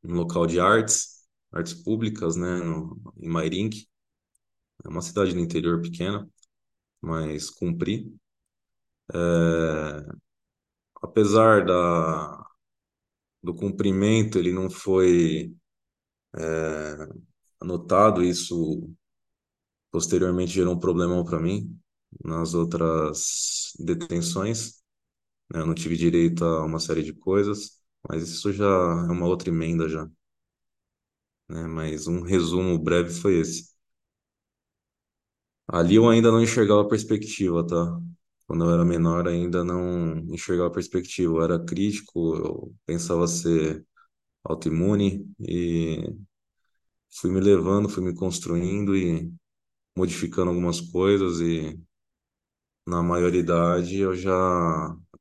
[0.02, 2.56] num local de artes, artes públicas, né?
[2.58, 3.87] No, em Mairink.
[4.84, 6.28] É uma cidade no interior pequena.
[7.02, 8.14] mas cumpri.
[9.14, 10.18] É,
[11.02, 12.44] apesar da,
[13.42, 15.52] do cumprimento, ele não foi
[17.60, 18.88] anotado, isso
[19.90, 21.78] posteriormente gerou um problema para mim,
[22.24, 24.82] nas outras detenções,
[25.52, 25.60] né?
[25.62, 29.50] Eu não tive direito a uma série de coisas, mas isso já é uma outra
[29.50, 30.08] emenda já,
[31.48, 31.66] né?
[31.66, 33.68] Mas um resumo breve foi esse.
[35.68, 38.00] Ali eu ainda não enxergava a perspectiva, tá?
[38.46, 41.34] Quando eu era menor, ainda não enxergava a perspectiva.
[41.34, 43.84] Eu era crítico, eu pensava ser
[44.44, 46.14] autoimune e
[47.10, 49.30] fui me levando, fui me construindo e
[49.96, 51.78] modificando algumas coisas e
[52.86, 54.34] na maioridade eu já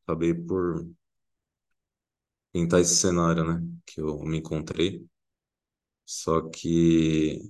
[0.03, 0.87] acabei por
[2.51, 3.65] pintar esse cenário, né?
[3.85, 5.07] Que eu me encontrei.
[6.05, 7.41] Só que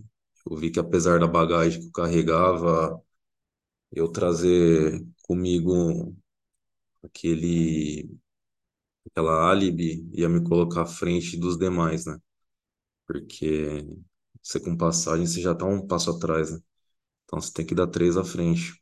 [0.49, 3.01] eu vi que apesar da bagagem que eu carregava,
[3.91, 6.15] eu trazer comigo
[7.03, 8.10] aquele
[9.07, 12.17] aquela álibi ia me colocar à frente dos demais, né?
[13.07, 13.86] Porque
[14.43, 16.60] você com passagem você já tá um passo atrás, né?
[17.25, 18.81] Então você tem que dar três à frente.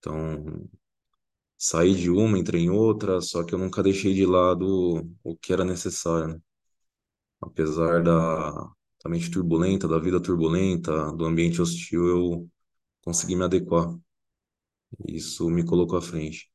[0.00, 0.68] Então
[1.58, 5.52] saí de uma, entrei em outra, só que eu nunca deixei de lado o que
[5.52, 6.40] era necessário, né?
[7.40, 8.72] Apesar da,
[9.04, 12.50] da mente turbulenta, da vida turbulenta, do ambiente hostil, eu
[13.04, 13.94] consegui me adequar.
[15.08, 16.50] Isso me colocou à frente,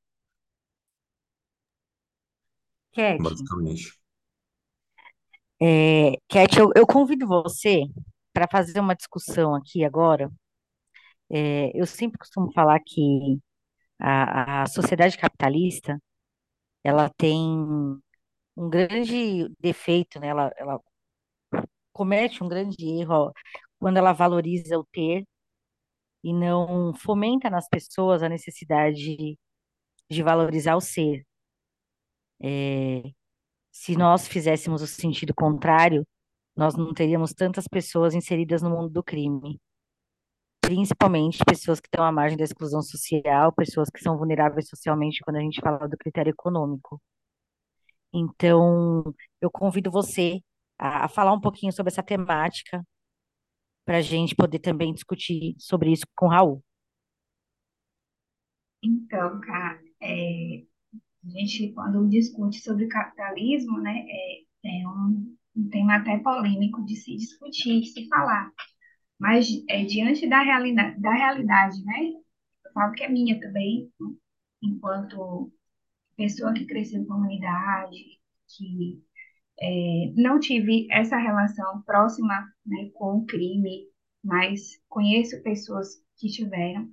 [2.94, 4.00] Cat, basicamente.
[5.62, 7.84] é, Cat, eu, eu convido você
[8.34, 10.30] para fazer uma discussão aqui agora.
[11.32, 13.40] É, eu sempre costumo falar que
[14.00, 16.00] a, a sociedade capitalista
[16.84, 17.38] ela tem
[18.58, 20.28] um grande defeito, né?
[20.30, 20.80] Ela, ela
[22.00, 23.32] comete um grande erro ó,
[23.78, 25.26] quando ela valoriza o ter
[26.24, 29.38] e não fomenta nas pessoas a necessidade
[30.10, 31.26] de valorizar o ser.
[32.42, 33.04] É,
[33.72, 36.08] se nós fizéssemos o sentido contrário,
[36.56, 39.60] nós não teríamos tantas pessoas inseridas no mundo do crime,
[40.62, 45.38] principalmente pessoas que estão à margem da exclusão social, pessoas que são vulneráveis socialmente quando
[45.38, 47.02] a gente fala do critério econômico.
[48.14, 50.42] Então, eu convido você
[50.80, 52.82] a, a falar um pouquinho sobre essa temática,
[53.86, 56.63] para a gente poder também discutir sobre isso com o Raul.
[58.82, 60.63] Então, cara, é,
[61.26, 66.96] a gente, quando discute sobre capitalismo, né, é, é um, um tema até polêmico de
[66.96, 68.52] se discutir, de se falar.
[69.18, 72.13] Mas é, diante da realidade, da realidade, né,
[72.65, 73.92] eu falo que é minha também,
[74.62, 75.52] enquanto
[76.15, 79.04] pessoa que cresceu em comunidade, que
[79.62, 82.34] é, não tive essa relação próxima,
[82.65, 83.88] né, com o crime,
[84.24, 86.89] mas conheço pessoas que tiveram.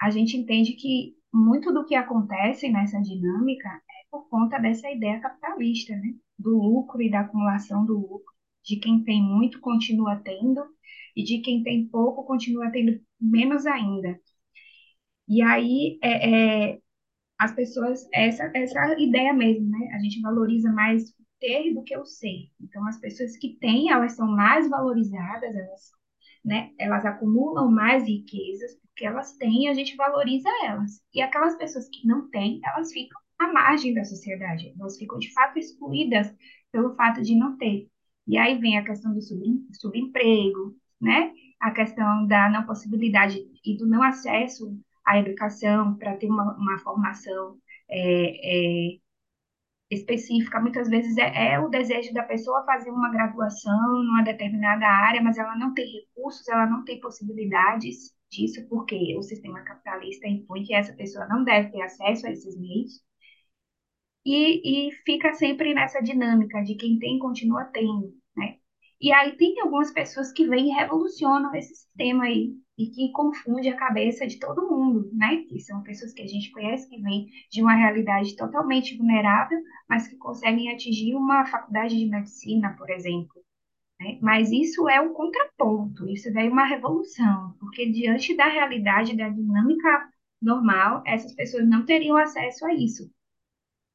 [0.00, 5.20] A gente entende que muito do que acontece nessa dinâmica é por conta dessa ideia
[5.20, 10.62] capitalista, né, do lucro e da acumulação do lucro, de quem tem muito continua tendo
[11.16, 14.20] e de quem tem pouco continua tendo menos ainda.
[15.28, 16.80] E aí é, é
[17.38, 19.90] as pessoas, essa, essa ideia mesmo, né?
[19.94, 22.50] A gente valoriza mais o ter do que o ser.
[22.60, 25.92] Então, as pessoas que têm, elas são mais valorizadas, elas,
[26.44, 26.72] né?
[26.78, 31.00] Elas acumulam mais riquezas, porque elas têm e a gente valoriza elas.
[31.14, 34.74] E aquelas pessoas que não têm, elas ficam à margem da sociedade.
[34.78, 36.34] Elas ficam, de fato, excluídas
[36.72, 37.88] pelo fato de não ter.
[38.26, 41.32] E aí vem a questão do subemprego, né?
[41.60, 46.78] A questão da não possibilidade e do não acesso a educação, para ter uma, uma
[46.78, 48.98] formação é, é,
[49.90, 50.60] específica.
[50.60, 55.38] Muitas vezes é, é, o desejo da pessoa fazer uma graduação numa determinada área, mas
[55.38, 60.74] ela não tem recursos, ela não tem possibilidades disso, porque o sistema capitalista impõe que
[60.74, 63.02] essa pessoa não deve ter acesso a esses meios.
[64.24, 68.56] E, e fica sempre nessa dinâmica de quem tem continua tendo, né?
[69.00, 73.68] E aí tem algumas pessoas que vêm e revolucionam esse sistema aí, e que confunde
[73.68, 75.44] a cabeça de todo mundo, né?
[75.48, 79.58] Que são pessoas que a gente conhece que vêm de uma realidade totalmente vulnerável,
[79.88, 83.42] mas que conseguem atingir uma faculdade de medicina, por exemplo.
[84.00, 84.18] Né?
[84.20, 90.10] Mas isso é um contraponto, isso é uma revolução, porque diante da realidade, da dinâmica
[90.40, 93.10] normal, essas pessoas não teriam acesso a isso.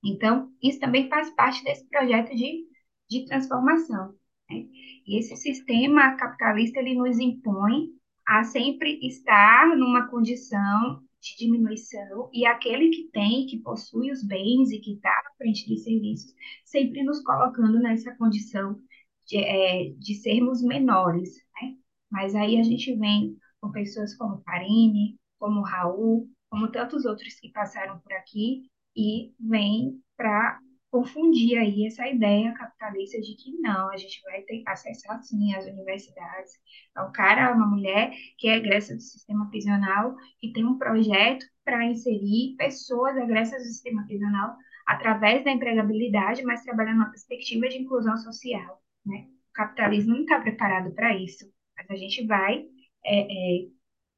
[0.04, 2.66] Então, isso também faz parte desse projeto de,
[3.08, 4.16] de transformação.
[4.50, 4.66] Né?
[5.06, 7.90] E esse sistema capitalista, ele nos impõe
[8.32, 14.72] a sempre estar numa condição de diminuição e aquele que tem, que possui os bens
[14.72, 18.80] e que está à frente dos serviços, sempre nos colocando nessa condição
[19.28, 21.76] de, é, de sermos menores, né?
[22.10, 27.52] Mas aí a gente vem com pessoas como Karine, como Raul, como tantos outros que
[27.52, 28.64] passaram por aqui
[28.96, 30.58] e vem para
[30.92, 35.66] confundir aí essa ideia capitalista de que não, a gente vai ter acesso sim às
[35.66, 36.54] universidades.
[36.96, 41.46] É um cara, uma mulher que é egressa do sistema prisional, que tem um projeto
[41.64, 47.78] para inserir pessoas egressas do sistema prisional através da empregabilidade, mas trabalhando na perspectiva de
[47.78, 49.28] inclusão social, né?
[49.50, 51.46] O capitalismo não está preparado para isso,
[51.78, 52.66] mas a gente vai
[53.06, 53.68] é, é,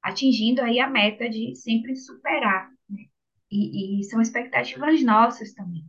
[0.02, 3.04] atingindo aí a meta de sempre superar, né?
[3.52, 5.86] E, e são expectativas nossas também.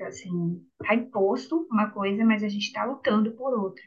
[0.00, 3.82] Assim, está imposto uma coisa, mas a gente está lutando por outra.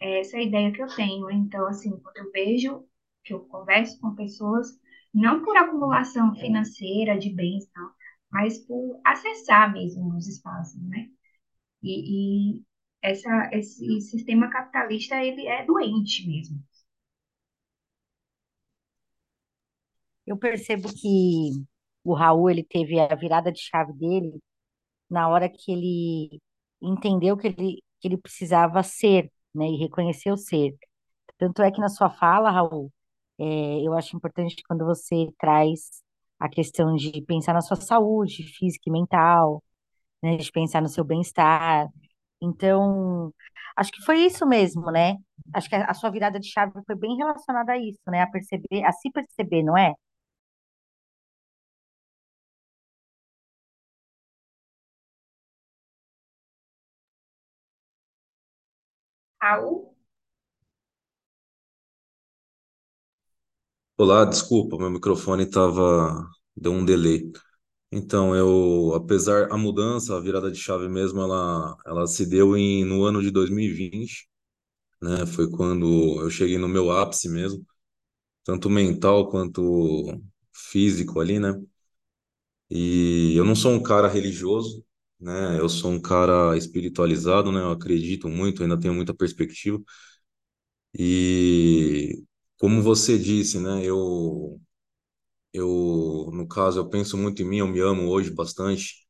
[0.00, 1.30] Essa é a ideia que eu tenho.
[1.30, 2.86] Então, assim, quando eu vejo,
[3.24, 4.68] que eu converso com pessoas,
[5.12, 7.90] não por acumulação financeira de bens, não,
[8.30, 11.08] mas por acessar mesmo os espaços, né?
[11.82, 12.64] E, e
[13.02, 16.62] essa, esse sistema capitalista, ele é doente mesmo.
[20.26, 21.64] Eu percebo que
[22.04, 24.40] o Raul, ele teve a virada de chave dele
[25.10, 26.40] na hora que ele
[26.82, 30.74] entendeu que ele, que ele precisava ser, né, e reconheceu ser.
[31.38, 32.92] Tanto é que na sua fala, Raul,
[33.38, 33.44] é,
[33.86, 36.02] eu acho importante quando você traz
[36.38, 39.62] a questão de pensar na sua saúde física e mental,
[40.22, 41.88] né, de pensar no seu bem-estar.
[42.40, 43.32] Então,
[43.76, 45.16] acho que foi isso mesmo, né?
[45.54, 48.22] Acho que a, a sua virada de chave foi bem relacionada a isso, né?
[48.22, 49.94] A perceber, a se perceber, não é?
[59.46, 59.94] Raul?
[63.98, 67.30] Olá, desculpa, meu microfone estava deu um delay.
[67.92, 72.84] Então, eu, apesar a mudança, a virada de chave mesmo, ela, ela se deu em,
[72.84, 74.28] no ano de 2020,
[75.02, 75.26] né?
[75.26, 75.86] Foi quando
[76.22, 77.66] eu cheguei no meu ápice mesmo,
[78.44, 80.20] tanto mental quanto
[80.52, 81.54] físico ali, né?
[82.70, 84.84] E eu não sou um cara religioso,
[85.20, 85.58] né?
[85.58, 87.60] Eu sou um cara espiritualizado, né?
[87.60, 89.78] Eu acredito muito, ainda tenho muita perspectiva.
[90.98, 92.24] E
[92.58, 93.84] como você disse, né?
[93.84, 94.60] Eu
[95.52, 99.06] eu, no caso, eu penso muito em mim, eu me amo hoje bastante.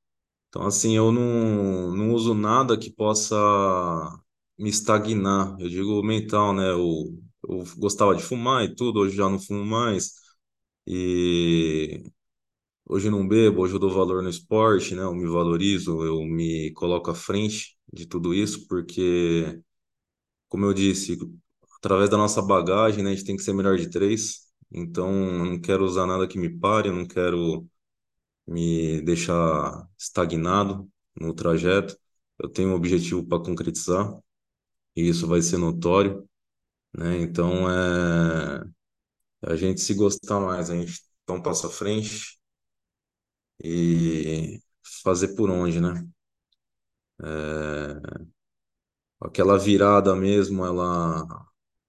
[0.48, 3.36] Então, assim, eu não, não uso nada que possa
[4.58, 5.56] me estagnar.
[5.60, 6.70] Eu digo mental, né?
[6.70, 10.12] Eu, eu gostava de fumar e tudo, hoje já não fumo mais.
[10.86, 12.04] E
[12.86, 15.02] hoje eu não bebo, hoje eu dou valor no esporte, né?
[15.02, 19.60] Eu me valorizo, eu me coloco à frente de tudo isso, porque,
[20.48, 21.18] como eu disse,
[21.78, 24.42] através da nossa bagagem, né, a gente tem que ser melhor de três.
[24.72, 27.66] Então, eu não quero usar nada que me pare, eu não quero
[28.46, 30.88] me deixar estagnado
[31.20, 31.96] no trajeto.
[32.38, 34.12] Eu tenho um objetivo para concretizar
[34.96, 36.28] e isso vai ser notório,
[36.96, 37.18] né?
[37.22, 38.64] Então, é
[39.42, 42.38] a gente se gostar mais, a gente dar um passo à frente
[43.62, 44.60] e
[45.04, 46.06] fazer por onde, né?
[47.22, 48.16] É...
[49.20, 51.24] Aquela virada mesmo, ela.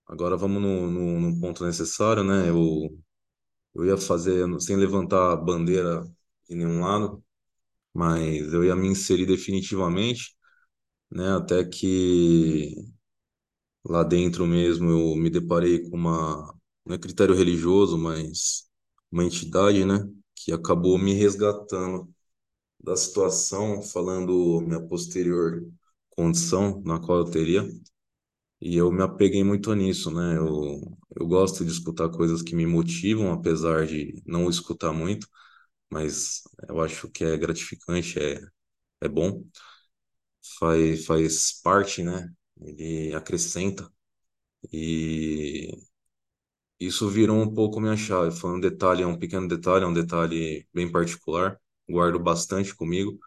[0.07, 2.49] Agora vamos no, no, no ponto necessário, né?
[2.49, 2.99] Eu,
[3.75, 6.03] eu ia fazer, sem levantar a bandeira
[6.49, 7.23] de nenhum lado,
[7.93, 10.35] mas eu ia me inserir definitivamente,
[11.11, 11.35] né?
[11.37, 12.75] Até que
[13.85, 16.53] lá dentro mesmo eu me deparei com uma,
[16.85, 18.67] não é critério religioso, mas
[19.11, 19.99] uma entidade, né?
[20.37, 22.09] Que acabou me resgatando
[22.83, 25.67] da situação, falando minha posterior
[26.11, 27.67] condição na qual eu teria.
[28.61, 30.37] E eu me apeguei muito nisso, né?
[30.37, 35.27] Eu, eu gosto de escutar coisas que me motivam, apesar de não escutar muito,
[35.91, 38.41] mas eu acho que é gratificante, é,
[39.01, 39.43] é bom,
[40.59, 42.29] faz, faz parte, né?
[42.61, 43.89] Ele acrescenta.
[44.73, 45.71] E
[46.79, 48.31] isso virou um pouco minha chave.
[48.37, 51.59] Foi um detalhe, é um pequeno detalhe, é um detalhe bem particular,
[51.89, 53.17] guardo bastante comigo,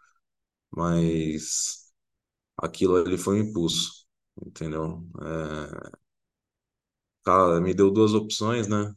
[0.71, 1.91] mas
[2.57, 4.07] aquilo ali foi um impulso,
[4.45, 5.03] entendeu?
[5.21, 5.91] É,
[7.23, 8.93] cara, me deu duas opções, né?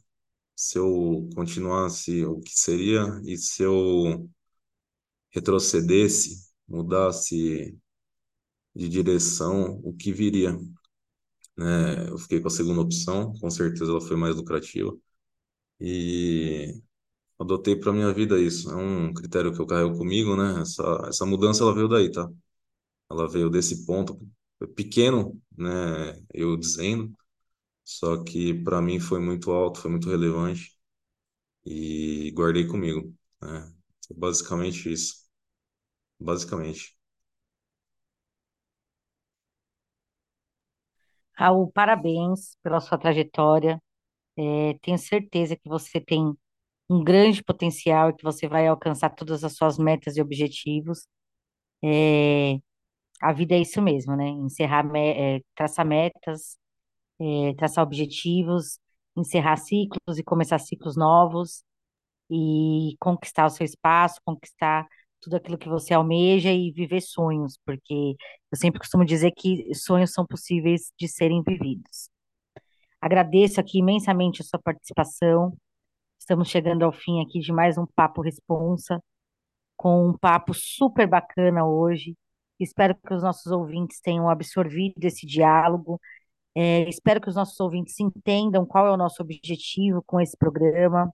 [0.55, 4.29] Se eu continuasse, o que seria, e se eu
[5.31, 7.77] retrocedesse, mudasse
[8.75, 10.57] de direção, o que viria,
[11.57, 12.09] né?
[12.09, 14.95] Eu fiquei com a segunda opção, com certeza ela foi mais lucrativa,
[15.79, 16.81] e
[17.39, 18.71] adotei para minha vida isso.
[18.71, 20.61] É um critério que eu carrego comigo, né?
[20.61, 22.29] Essa, essa mudança ela veio daí, tá?
[23.11, 24.19] Ela veio desse ponto
[24.75, 25.71] pequeno, né?
[26.33, 27.13] Eu dizendo,
[27.83, 30.77] só que para mim foi muito alto, foi muito relevante
[31.65, 33.73] e guardei comigo, né?
[34.15, 35.25] Basicamente isso.
[36.19, 36.95] Basicamente.
[41.37, 43.81] Raul, parabéns pela sua trajetória.
[44.37, 46.33] É, tenho certeza que você tem
[46.89, 51.07] um grande potencial e que você vai alcançar todas as suas metas e objetivos.
[51.83, 52.59] É,
[53.21, 54.27] a vida é isso mesmo, né?
[54.29, 56.57] Encerrar, me- é, traçar metas,
[57.19, 58.79] é, traçar objetivos,
[59.17, 61.63] encerrar ciclos e começar ciclos novos
[62.29, 64.87] e conquistar o seu espaço, conquistar
[65.25, 68.15] tudo aquilo que você almeja e viver sonhos, porque
[68.51, 72.09] eu sempre costumo dizer que sonhos são possíveis de serem vividos.
[73.01, 75.57] Agradeço aqui imensamente a sua participação.
[76.19, 79.01] Estamos chegando ao fim aqui de mais um Papo Responsa,
[79.75, 82.15] com um papo super bacana hoje.
[82.59, 85.99] Espero que os nossos ouvintes tenham absorvido esse diálogo.
[86.55, 91.11] É, espero que os nossos ouvintes entendam qual é o nosso objetivo com esse programa.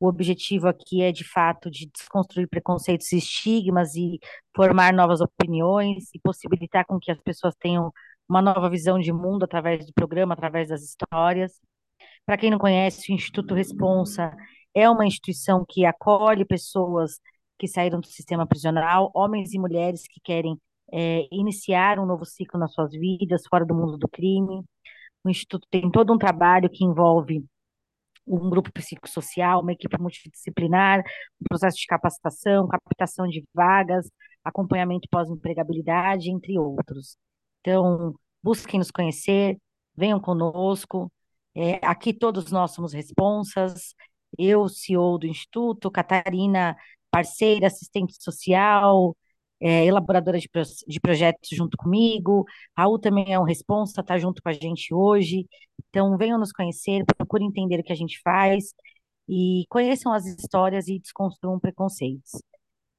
[0.00, 4.18] O objetivo aqui é, de fato, de desconstruir preconceitos e estigmas e
[4.54, 7.92] formar novas opiniões e possibilitar com que as pessoas tenham
[8.28, 11.60] uma nova visão de mundo através do programa, através das histórias.
[12.26, 14.34] Para quem não conhece, o Instituto Responsa
[14.74, 17.20] é uma instituição que acolhe pessoas
[17.58, 20.58] que saíram do sistema prisional, homens e mulheres que querem
[20.92, 24.64] é, iniciar um novo ciclo nas suas vidas, fora do mundo do crime.
[25.24, 27.44] O Instituto tem todo um trabalho que envolve
[28.26, 31.00] um grupo psicossocial, uma equipe multidisciplinar,
[31.40, 34.10] um processo de capacitação, captação de vagas,
[34.44, 37.16] acompanhamento pós-empregabilidade, entre outros.
[37.60, 39.58] Então, busquem nos conhecer,
[39.96, 41.10] venham conosco.
[41.54, 43.94] É, aqui todos nós somos responsas.
[44.38, 46.76] Eu, CEO do Instituto, Catarina,
[47.10, 49.16] parceira, assistente social,
[49.60, 50.48] é, elaboradora de,
[50.86, 52.44] de projetos junto comigo.
[52.76, 55.46] Raul também é um responsa, está junto com a gente hoje.
[55.88, 58.74] Então, venham nos conhecer, procurem entender o que a gente faz
[59.28, 62.42] e conheçam as histórias e desconstruam preconceitos.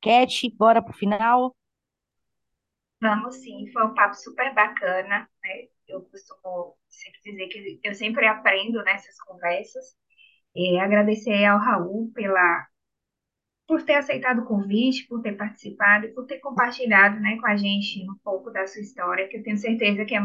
[0.01, 1.56] Cat, bora pro final?
[3.01, 5.68] Vamos sim, foi um papo super bacana, né?
[5.88, 9.95] Eu costumo sempre dizer que eu sempre aprendo nessas conversas.
[10.56, 12.66] E agradecer ao Raul pela,
[13.68, 18.03] por ter aceitado o convite, por ter participado por ter compartilhado, né, com a gente
[18.09, 20.22] um pouco da sua história, que eu tenho certeza que é,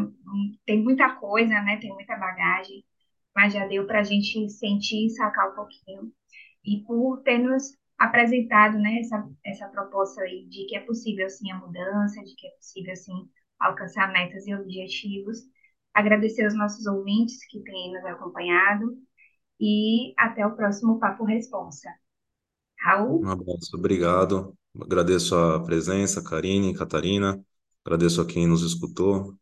[0.67, 1.79] tem muita coisa, né?
[1.79, 2.85] Tem muita bagagem,
[3.35, 6.13] mas já deu para a gente sentir e sacar um pouquinho.
[6.65, 11.51] E por ter nos apresentado, né, essa, essa proposta aí de que é possível, sim,
[11.51, 13.29] a mudança, de que é possível, sim,
[13.59, 15.39] alcançar metas e objetivos.
[15.95, 18.97] Agradecer aos nossos ouvintes que têm nos acompanhado
[19.61, 21.91] e até o próximo Papo Responsa.
[22.81, 23.21] Raul?
[23.23, 24.57] Um abraço, obrigado.
[24.81, 27.43] Agradeço a presença, Karine, Catarina.
[27.85, 29.37] Agradeço a quem nos escutou,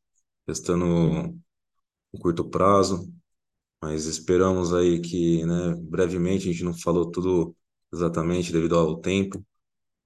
[0.47, 1.41] restando um
[2.21, 3.13] curto prazo,
[3.83, 7.57] mas esperamos aí que, né, brevemente, a gente não falou tudo
[7.93, 9.45] exatamente devido ao tempo,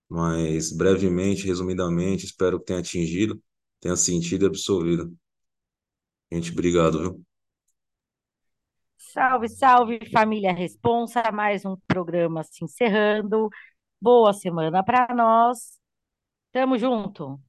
[0.08, 3.42] mas brevemente, resumidamente, espero que tenha atingido,
[3.80, 5.14] tenha sentido e absorvido.
[6.32, 7.24] Gente, obrigado, viu?
[9.10, 13.50] Salve, salve, família Responsa, mais um programa se encerrando.
[14.00, 15.78] Boa semana para nós.
[16.52, 17.40] Tamo junto.